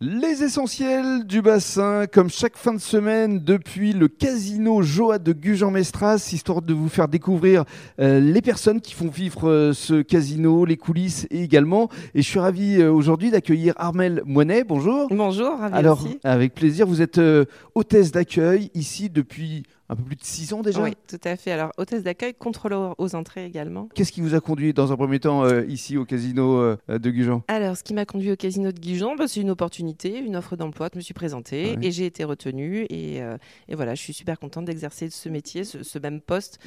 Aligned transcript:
Les 0.00 0.44
essentiels 0.44 1.26
du 1.26 1.42
bassin, 1.42 2.06
comme 2.06 2.30
chaque 2.30 2.56
fin 2.56 2.72
de 2.72 2.78
semaine, 2.78 3.40
depuis 3.40 3.92
le 3.92 4.06
casino 4.06 4.80
Joa 4.80 5.18
de 5.18 5.32
Gujan-Mestras, 5.32 6.30
histoire 6.32 6.62
de 6.62 6.72
vous 6.72 6.88
faire 6.88 7.08
découvrir 7.08 7.64
euh, 7.98 8.20
les 8.20 8.40
personnes 8.40 8.80
qui 8.80 8.94
font 8.94 9.08
vivre 9.08 9.48
euh, 9.48 9.72
ce 9.72 10.00
casino, 10.02 10.64
les 10.64 10.76
coulisses 10.76 11.26
également. 11.32 11.88
Et 12.14 12.22
je 12.22 12.28
suis 12.28 12.38
ravi 12.38 12.80
euh, 12.80 12.92
aujourd'hui 12.92 13.32
d'accueillir 13.32 13.74
Armel 13.76 14.22
Moinet. 14.24 14.62
Bonjour. 14.62 15.08
Bonjour, 15.10 15.58
ravi 15.58 15.74
Alors, 15.74 16.04
aussi. 16.04 16.20
avec 16.22 16.54
plaisir, 16.54 16.86
vous 16.86 17.02
êtes 17.02 17.20
hôtesse 17.74 18.12
d'accueil 18.12 18.70
ici 18.74 19.10
depuis 19.10 19.64
un 19.90 19.96
peu 19.96 20.02
plus 20.02 20.16
de 20.16 20.24
six 20.24 20.52
ans 20.52 20.60
déjà. 20.60 20.82
Oui, 20.82 20.92
tout 21.08 21.20
à 21.24 21.36
fait. 21.36 21.50
Alors, 21.52 21.70
hôtesse 21.78 22.02
d'accueil, 22.02 22.34
contrôleur 22.34 22.94
aux 22.98 23.14
entrées 23.14 23.46
également. 23.46 23.88
Qu'est-ce 23.94 24.12
qui 24.12 24.20
vous 24.20 24.34
a 24.34 24.40
conduit 24.40 24.72
dans 24.74 24.92
un 24.92 24.96
premier 24.96 25.18
temps 25.18 25.44
euh, 25.44 25.64
ici 25.66 25.96
au 25.96 26.04
casino 26.04 26.58
euh, 26.60 26.76
de 26.88 27.10
Gujan? 27.10 27.42
Alors, 27.48 27.76
ce 27.76 27.82
qui 27.82 27.94
m'a 27.94 28.04
conduit 28.04 28.30
au 28.32 28.36
casino 28.36 28.70
de 28.70 28.78
Guijon, 28.78 29.16
bah, 29.16 29.24
c'est 29.28 29.40
une 29.40 29.50
opportunité, 29.50 30.18
une 30.18 30.36
offre 30.36 30.56
d'emploi. 30.56 30.88
Je 30.92 30.98
me 30.98 31.02
suis 31.02 31.14
présentée 31.14 31.76
et 31.80 31.90
j'ai 31.90 32.04
été 32.06 32.24
retenue. 32.24 32.86
Et, 32.90 33.22
euh, 33.22 33.38
et 33.68 33.74
voilà, 33.76 33.94
je 33.94 34.02
suis 34.02 34.12
super 34.12 34.38
contente 34.38 34.66
d'exercer 34.66 35.08
ce 35.10 35.28
métier, 35.30 35.64
ce, 35.64 35.82
ce 35.82 35.98
même 35.98 36.20
poste, 36.20 36.58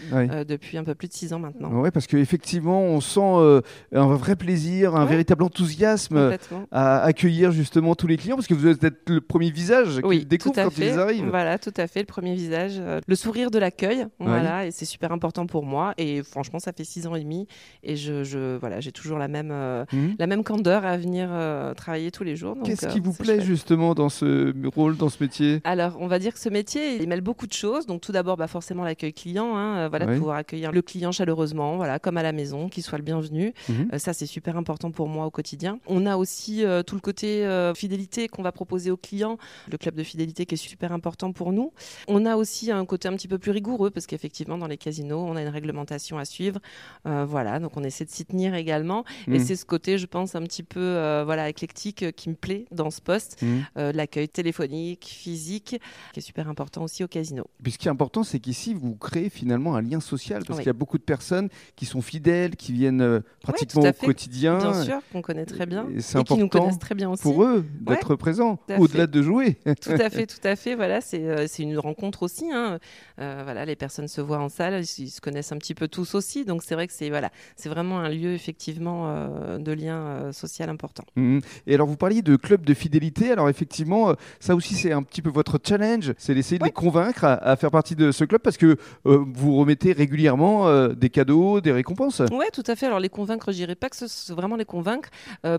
depuis 0.47 0.77
un 0.77 0.83
peu 0.83 0.95
plus 0.95 1.07
de 1.07 1.13
six 1.13 1.31
ans 1.33 1.39
maintenant. 1.39 1.69
Ouais, 1.81 1.91
parce 1.91 2.07
qu'effectivement, 2.07 2.81
on 2.81 3.01
sent 3.01 3.61
un 3.93 4.15
vrai 4.15 4.35
plaisir, 4.35 4.95
un 4.95 5.01
Ouais. 5.05 5.09
véritable 5.11 5.43
enthousiasme 5.43 6.37
à 6.71 7.01
accueillir 7.03 7.51
justement 7.51 7.95
tous 7.95 8.07
les 8.07 8.17
clients, 8.17 8.35
parce 8.35 8.47
que 8.47 8.53
vous 8.53 8.67
êtes 8.67 8.81
le 9.09 9.19
premier 9.21 9.51
visage 9.51 9.99
Oui, 10.03 10.19
qu'ils 10.19 10.27
découvrent 10.27 10.53
tout 10.55 10.59
à 10.59 10.63
quand 10.65 10.69
fait. 10.71 10.87
ils 10.93 10.99
arrivent. 10.99 11.29
Voilà, 11.29 11.57
tout 11.59 11.73
à 11.77 11.87
fait. 11.87 11.99
Le 12.01 12.05
premier 12.05 12.33
visage, 12.35 12.81
le 13.11 13.15
sourire 13.15 13.51
de 13.51 13.59
l'accueil. 13.59 14.07
Voilà, 14.19 14.65
et 14.65 14.71
c'est 14.71 14.85
super 14.85 15.11
important 15.11 15.45
pour 15.45 15.65
moi. 15.65 15.93
Et 15.97 16.23
franchement, 16.23 16.59
ça 16.59 16.71
fait 16.71 16.85
six 16.85 17.07
ans 17.07 17.15
et 17.15 17.19
demi. 17.21 17.45
Et 17.83 17.97
je, 17.97 18.23
je 18.23 18.55
voilà, 18.57 18.79
j'ai 18.79 18.93
toujours 18.93 19.17
la 19.17 19.27
même, 19.27 19.49
euh, 19.51 19.83
Mhm. 19.91 20.15
la 20.17 20.27
même 20.27 20.43
candeur 20.45 20.85
à 20.85 20.95
venir 20.95 21.27
euh, 21.29 21.73
travailler 21.73 22.09
tous 22.09 22.23
les 22.23 22.37
jours. 22.37 22.55
Qu'est-ce 22.63 22.85
euh, 22.85 22.89
qui 22.89 23.01
vous 23.01 23.11
plaît 23.11 23.35
chouette. 23.35 23.41
justement 23.41 23.93
dans 23.95 24.07
ce 24.07 24.53
rôle, 24.73 24.95
dans 24.95 25.09
ce 25.09 25.21
métier? 25.21 25.59
Alors, 25.65 25.97
on 25.99 26.07
va 26.07 26.19
dire 26.19 26.33
que 26.33 26.39
ce 26.39 26.47
métier, 26.47 27.01
il 27.03 27.09
mêle 27.09 27.19
beaucoup 27.19 27.47
de 27.47 27.51
choses. 27.53 27.85
Donc, 27.85 27.99
tout 27.99 28.13
d'abord, 28.13 28.37
bah, 28.37 28.47
forcément, 28.47 28.85
l'accueil 28.85 29.11
client. 29.13 29.57
hein, 29.57 29.89
voilà, 29.89 30.05
de 30.05 30.15
pouvoir 30.17 30.37
accueillir 30.37 30.71
le 30.71 30.81
client 30.81 31.11
chaleureusement, 31.11 31.75
voilà, 31.75 31.99
comme 31.99 32.15
à 32.15 32.23
la 32.23 32.31
maison, 32.31 32.69
qu'il 32.69 32.81
soit 32.83 32.97
le 32.97 33.03
bienvenu. 33.03 33.53
Mhm. 33.67 33.89
Ça, 33.99 34.13
c'est 34.13 34.25
super 34.25 34.55
important 34.55 34.89
pour 34.91 35.09
moi 35.09 35.25
au 35.25 35.31
quotidien. 35.31 35.79
On 35.85 36.05
a 36.05 36.15
aussi 36.15 36.63
tout 36.87 36.95
le 36.95 37.01
côté 37.01 37.45
fidélité 37.75 38.29
qu'on 38.29 38.41
va 38.43 38.53
proposer 38.53 38.89
aux 38.89 38.95
clients, 38.97 39.37
le 39.69 39.77
club 39.77 39.95
de 39.95 40.03
fidélité 40.03 40.45
qui 40.45 40.55
est 40.55 40.57
super 40.57 40.93
important 40.93 41.33
pour 41.33 41.51
nous. 41.51 41.73
On 42.07 42.25
a 42.25 42.37
aussi 42.37 42.71
un 42.71 42.85
côté 42.85 43.00
un 43.07 43.13
petit 43.15 43.27
peu 43.27 43.37
plus 43.37 43.51
rigoureux 43.51 43.89
parce 43.91 44.05
qu'effectivement, 44.07 44.57
dans 44.57 44.67
les 44.67 44.77
casinos, 44.77 45.19
on 45.27 45.35
a 45.35 45.41
une 45.41 45.47
réglementation 45.49 46.17
à 46.17 46.25
suivre. 46.25 46.59
Euh, 47.05 47.25
voilà, 47.25 47.59
donc 47.59 47.75
on 47.77 47.83
essaie 47.83 48.05
de 48.05 48.09
s'y 48.09 48.25
tenir 48.25 48.53
également. 48.55 49.03
Et 49.27 49.31
Mhm. 49.31 49.39
c'est 49.39 49.55
ce 49.55 49.65
côté, 49.65 49.97
je 49.97 50.05
pense, 50.05 50.35
un 50.35 50.41
petit 50.43 50.63
peu 50.63 50.79
euh, 50.79 51.23
voilà, 51.25 51.49
éclectique 51.49 52.03
euh, 52.03 52.11
qui 52.11 52.29
me 52.29 52.35
plaît 52.35 52.65
dans 52.71 52.89
ce 52.91 53.01
poste. 53.01 53.43
Euh, 53.77 53.91
l'accueil 53.91 54.27
téléphonique, 54.29 55.05
physique, 55.05 55.79
qui 56.13 56.19
est 56.19 56.23
super 56.23 56.49
important 56.49 56.83
aussi 56.83 57.03
au 57.03 57.07
casino. 57.07 57.45
Puis 57.63 57.73
ce 57.73 57.77
qui 57.77 57.87
est 57.87 57.91
important, 57.91 58.23
c'est 58.23 58.39
qu'ici, 58.39 58.73
vous 58.73 58.95
créez 58.95 59.29
finalement 59.29 59.75
un 59.75 59.81
lien 59.81 59.99
social, 59.99 60.43
parce 60.45 60.57
Oui. 60.57 60.63
qu'il 60.63 60.69
y 60.69 60.71
a 60.71 60.73
beaucoup 60.73 60.97
de 60.97 61.03
personnes 61.03 61.49
qui 61.75 61.85
sont 61.85 62.01
fidèles, 62.01 62.55
qui 62.55 62.71
viennent 62.73 63.21
pratiquement 63.41 63.83
au 63.83 63.93
quotidien. 63.93 64.57
Bien 64.57 64.83
sûr, 64.83 64.99
qu'on 65.11 65.21
connaît 65.21 65.45
très 65.45 65.65
bien 65.65 65.87
Et 65.95 66.01
c'est 66.01 66.19
et 66.19 66.23
qui 66.23 66.33
nous 66.37 66.45
important 66.45 66.59
connaissent 66.65 66.79
très 66.79 66.95
bien 66.95 67.09
aussi. 67.09 67.23
Pour 67.23 67.43
eux 67.43 67.65
d'être 67.81 68.15
présents, 68.15 68.57
tout 68.67 68.73
à 68.73 68.79
au-delà 68.79 69.07
de 69.07 69.21
jouer. 69.21 69.57
Tout 69.81 69.91
à 69.91 70.09
fait, 70.09 70.27
tout 70.27 70.45
à 70.45 70.55
fait. 70.55 70.75
Voilà, 70.75 71.01
c'est 71.01 71.47
c'est 71.47 71.63
une 71.63 71.77
rencontre 71.77 72.23
aussi. 72.23 72.49
hein. 72.51 72.79
Euh, 73.19 73.41
voilà, 73.43 73.65
les 73.65 73.75
personnes 73.75 74.07
se 74.07 74.21
voient 74.21 74.39
en 74.39 74.49
salle, 74.49 74.81
ils, 74.81 75.03
ils 75.05 75.09
se 75.09 75.21
connaissent 75.21 75.51
un 75.51 75.57
petit 75.57 75.75
peu 75.75 75.87
tous 75.87 76.15
aussi. 76.15 76.45
Donc 76.45 76.63
c'est 76.63 76.75
vrai 76.75 76.87
que 76.87 76.93
c'est 76.93 77.09
voilà, 77.09 77.29
c'est 77.55 77.69
vraiment 77.69 77.99
un 77.99 78.09
lieu 78.09 78.33
effectivement 78.33 79.03
euh, 79.07 79.57
de 79.57 79.71
lien 79.71 79.97
euh, 79.97 80.31
social 80.31 80.69
important. 80.69 81.03
Mhm. 81.15 81.41
Et 81.67 81.73
alors, 81.75 81.87
vous 81.87 81.97
parliez 81.97 82.21
de 82.21 82.35
club 82.35 82.65
de 82.65 82.73
fidélité. 82.73 83.31
Alors, 83.31 83.49
effectivement, 83.49 84.13
ça 84.39 84.55
aussi, 84.55 84.75
c'est 84.75 84.91
un 84.91 85.03
petit 85.03 85.21
peu 85.21 85.29
votre 85.29 85.59
challenge. 85.65 86.13
C'est 86.17 86.33
d'essayer 86.33 86.57
de 86.57 86.63
Ouais. 86.63 86.69
les 86.69 86.73
convaincre 86.73 87.23
à, 87.23 87.33
à 87.33 87.55
faire 87.55 87.71
partie 87.71 87.95
de 87.95 88.11
ce 88.11 88.23
club 88.23 88.41
parce 88.41 88.57
que 88.57 88.77
vous 89.03 89.55
remettez 89.57 89.91
régulièrement 89.93 90.87
des 90.89 91.09
cadeaux, 91.09 91.61
des 91.61 91.71
récompenses. 91.71 92.19
Ouais, 92.31 92.49
tout 92.53 92.63
à 92.67 92.75
fait. 92.75 92.85
Alors 92.85 92.99
les 92.99 93.09
convaincre, 93.09 93.51
je 93.51 93.57
dirais 93.57 93.75
pas 93.75 93.89
que 93.89 93.95
ce 93.95 94.07
soit 94.07 94.35
vraiment 94.35 94.55
les 94.55 94.65
convaincre 94.65 95.09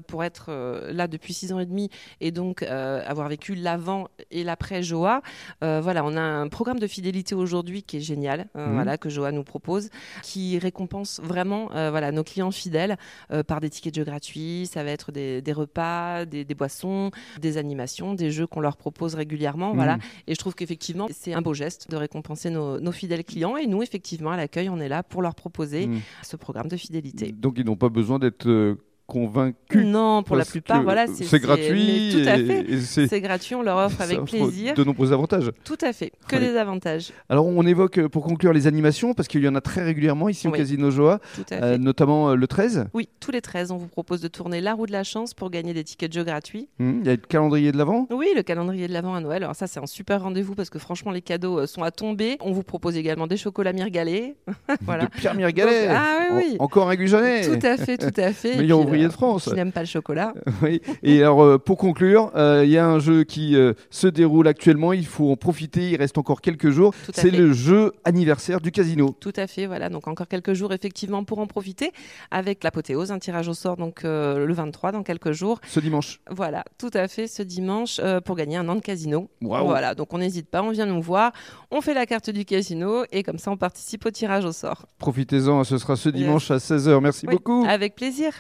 pour 0.06 0.22
être 0.24 0.50
là 0.92 1.08
depuis 1.08 1.32
six 1.34 1.52
ans 1.52 1.58
et 1.58 1.66
demi 1.66 1.90
et 2.20 2.30
donc 2.30 2.62
avoir 2.62 3.28
vécu 3.28 3.54
l'avant 3.54 4.08
et 4.30 4.44
l'après 4.44 4.82
Joa. 4.82 5.22
Voilà, 5.60 6.04
on 6.04 6.16
a 6.16 6.20
un 6.20 6.48
programme 6.48 6.78
de 6.78 6.86
fidélité 6.86 7.21
aujourd'hui 7.32 7.82
qui 7.84 7.98
est 7.98 8.00
génial, 8.00 8.48
euh, 8.56 8.66
Mhm. 8.66 8.74
voilà 8.74 8.98
que 8.98 9.08
Joa 9.08 9.30
nous 9.30 9.44
propose, 9.44 9.90
qui 10.22 10.58
récompense 10.58 11.20
vraiment 11.22 11.70
euh, 11.76 11.90
voilà 11.90 12.10
nos 12.10 12.24
clients 12.24 12.50
fidèles 12.50 12.96
euh, 13.30 13.42
par 13.44 13.60
des 13.60 13.70
tickets 13.70 13.94
de 13.94 14.00
jeux 14.00 14.04
gratuits. 14.04 14.66
Ça 14.66 14.82
va 14.82 14.90
être 14.90 15.12
des, 15.12 15.40
des 15.42 15.52
repas, 15.52 16.24
des, 16.24 16.44
des 16.44 16.54
boissons, 16.54 17.10
des 17.40 17.56
animations, 17.58 18.14
des 18.14 18.30
jeux 18.32 18.46
qu'on 18.48 18.60
leur 18.60 18.76
propose 18.76 19.14
régulièrement. 19.14 19.74
Voilà. 19.74 19.96
Mhm. 19.96 20.02
Et 20.26 20.34
je 20.34 20.38
trouve 20.38 20.54
qu'effectivement 20.54 21.06
c'est 21.12 21.32
un 21.34 21.42
beau 21.42 21.54
geste 21.54 21.88
de 21.90 21.96
récompenser 21.96 22.50
nos, 22.50 22.80
nos 22.80 22.92
fidèles 22.92 23.24
clients 23.24 23.56
et 23.56 23.66
nous 23.66 23.82
effectivement 23.82 24.32
à 24.32 24.36
l'accueil 24.36 24.68
on 24.68 24.80
est 24.80 24.88
là 24.88 25.02
pour 25.04 25.22
leur 25.22 25.34
proposer 25.34 25.86
Mhm. 25.86 26.00
ce 26.22 26.36
programme 26.36 26.68
de 26.68 26.76
fidélité. 26.76 27.32
Donc, 27.32 27.54
ils 27.58 27.64
n'ont 27.66 27.76
pas 27.76 27.88
besoin 27.88 28.18
d'être 28.18 28.48
euh, 28.48 28.76
convaincus. 29.12 29.84
Non, 29.84 30.22
pour 30.22 30.36
la 30.36 30.44
plupart, 30.44 30.82
voilà, 30.82 31.06
c'est 31.06 31.38
gratuit. 31.38 32.10
Tout 32.22 32.28
à 32.28 32.36
fait. 32.38 33.06
c'est- 33.08 33.20
gratuit, 33.20 33.54
on 33.54 33.62
leur 33.62 33.76
offre 33.76 34.00
avec 34.00 34.18
offre 34.18 34.30
plaisir. 34.36 34.74
De 34.74 34.84
nombreux 34.84 35.12
avantages. 35.12 35.50
Tout 35.64 35.76
à 35.82 35.92
fait, 35.92 36.12
que 36.28 36.36
des 36.36 36.56
avantages. 36.56 37.12
Alors, 37.28 37.46
on 37.46 37.64
évoque 37.66 37.98
euh, 37.98 38.08
pour 38.08 38.24
conclure 38.24 38.52
les 38.52 38.66
animations 38.66 39.12
parce 39.14 39.28
qu'il 39.28 39.42
y 39.42 39.48
en 39.48 39.54
a 39.54 39.60
très 39.60 39.82
régulièrement 39.84 40.28
ici 40.28 40.48
au. 40.48 40.52
Casino 40.52 40.90
Joa, 40.90 41.18
euh, 41.52 41.76
notamment 41.78 42.30
euh, 42.30 42.34
le 42.36 42.46
13. 42.46 42.86
Oui, 42.94 43.08
tous 43.20 43.30
les 43.30 43.40
13, 43.40 43.70
on 43.70 43.76
vous 43.76 43.88
propose 43.88 44.20
de 44.20 44.28
tourner 44.28 44.60
la 44.60 44.74
roue 44.74 44.86
de 44.86 44.92
la 44.92 45.02
chance 45.04 45.34
pour 45.34 45.50
gagner 45.50 45.74
des 45.74 45.82
tickets 45.84 46.10
de 46.10 46.14
jeu 46.14 46.24
gratuits. 46.24 46.68
Mhm. 46.78 47.00
Il 47.00 47.06
y 47.06 47.10
a 47.10 47.12
le 47.12 47.16
calendrier 47.18 47.72
de 47.72 47.78
l'avant. 47.78 48.06
Oui, 48.10 48.28
le 48.34 48.42
calendrier 48.42 48.86
de 48.88 48.92
l'Avent 48.92 49.14
à 49.14 49.20
Noël. 49.20 49.42
Alors 49.42 49.54
ça, 49.56 49.66
c'est 49.66 49.80
un 49.80 49.86
super 49.86 50.22
rendez-vous 50.22 50.54
parce 50.54 50.70
que 50.70 50.78
franchement, 50.78 51.10
les 51.10 51.22
cadeaux 51.22 51.58
euh, 51.60 51.66
sont 51.66 51.82
à 51.82 51.90
tomber. 51.90 52.36
On 52.40 52.52
vous 52.52 52.62
propose 52.62 52.96
également 52.96 53.26
des 53.26 53.36
chocolats 53.36 53.72
Mirgalais. 53.72 54.36
voilà. 54.82 55.04
de 55.06 55.10
Pierre 55.10 55.34
Mirgalet. 55.34 55.88
Ah 55.88 56.18
oui, 56.32 56.44
oui. 56.50 56.56
En- 56.58 56.64
encore 56.64 56.88
un 56.88 56.94
Gujanais. 56.96 57.42
Tout 57.42 57.66
à 57.66 57.76
fait, 57.76 57.98
tout 57.98 58.20
à 58.20 58.32
fait. 58.32 58.56
Meilleur 58.56 58.80
ouvrier 58.80 59.01
euh, 59.04 59.08
de 59.08 59.12
France. 59.12 59.44
Qui 59.44 59.54
n'aime 59.54 59.72
pas 59.72 59.80
le 59.80 59.86
chocolat. 59.86 60.34
Oui. 60.62 60.80
Et 61.02 61.20
alors, 61.22 61.42
euh, 61.42 61.58
pour 61.58 61.76
conclure, 61.78 62.30
euh, 62.36 62.62
il 62.64 62.70
y 62.70 62.78
a 62.78 62.86
un 62.86 62.98
jeu 62.98 63.24
qui 63.24 63.56
euh, 63.56 63.72
se 63.90 64.06
déroule 64.06 64.46
actuellement. 64.46 64.92
Il 64.92 65.06
faut 65.06 65.30
en 65.32 65.36
profiter. 65.36 65.90
Il 65.90 65.96
reste 65.96 66.18
encore 66.18 66.40
quelques 66.40 66.70
jours. 66.70 66.94
C'est 67.12 67.30
le 67.30 67.52
jeu 67.52 67.92
anniversaire 68.04 68.60
du 68.60 68.70
casino. 68.70 69.16
Tout 69.20 69.32
à 69.36 69.46
fait, 69.46 69.66
voilà. 69.66 69.88
Donc 69.88 70.06
encore 70.08 70.28
quelques 70.28 70.52
jours 70.52 70.72
effectivement 70.72 71.24
pour 71.24 71.38
en 71.38 71.46
profiter 71.46 71.90
avec 72.30 72.62
l'apothéose, 72.64 73.10
un 73.12 73.18
tirage 73.18 73.48
au 73.48 73.54
sort 73.54 73.76
donc 73.76 74.04
euh, 74.04 74.46
le 74.46 74.54
23 74.54 74.92
dans 74.92 75.02
quelques 75.02 75.32
jours. 75.32 75.60
Ce 75.66 75.80
dimanche. 75.80 76.20
Voilà, 76.30 76.64
tout 76.78 76.90
à 76.94 77.08
fait 77.08 77.26
ce 77.26 77.42
dimanche 77.42 78.00
euh, 78.02 78.20
pour 78.20 78.36
gagner 78.36 78.56
un 78.56 78.68
an 78.68 78.74
de 78.76 78.80
casino. 78.80 79.28
Waouh. 79.40 79.66
Voilà, 79.66 79.94
donc 79.94 80.12
on 80.14 80.18
n'hésite 80.18 80.48
pas, 80.48 80.62
on 80.62 80.70
vient 80.70 80.86
nous 80.86 81.02
voir, 81.02 81.32
on 81.70 81.80
fait 81.80 81.94
la 81.94 82.06
carte 82.06 82.30
du 82.30 82.44
casino 82.44 83.04
et 83.10 83.22
comme 83.22 83.38
ça 83.38 83.50
on 83.50 83.56
participe 83.56 84.06
au 84.06 84.10
tirage 84.10 84.44
au 84.44 84.52
sort. 84.52 84.86
Profitez-en. 84.98 85.64
Ce 85.64 85.78
sera 85.78 85.96
ce 85.96 86.08
Yes. 86.08 86.18
dimanche 86.18 86.50
à 86.50 86.58
16h. 86.58 87.00
Merci 87.00 87.26
Oui, 87.26 87.34
beaucoup. 87.34 87.64
Avec 87.68 87.94
plaisir. 87.94 88.32